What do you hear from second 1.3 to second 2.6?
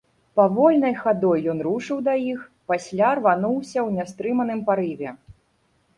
ён рушыў да іх,